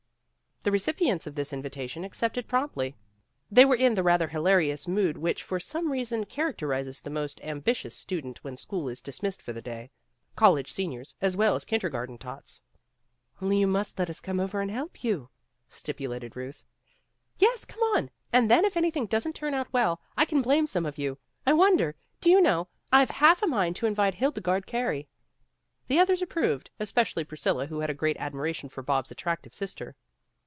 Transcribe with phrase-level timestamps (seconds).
[0.63, 2.95] The recipients of this invitation accepted promptly.
[3.49, 7.97] They were in the rather hilarious mood which for some reason characterizes the most ambitious
[7.97, 9.89] student when school is dis missed for the day,
[10.35, 12.61] college seniors as well as kindergarten tots.
[13.41, 15.31] Only you must let us come over and help you,
[15.81, 16.63] ''stipulated Ruth.
[17.39, 20.85] "Yes, come on, and then if anything doesn't turn out well, I can blame some
[20.85, 21.17] of you.
[21.43, 25.07] I wonder do you know, I've half a mind to in vite Hildegarde Carey."
[25.87, 29.95] The others approved, especially Priscilla who had a great admiration for Bob's attractive sister.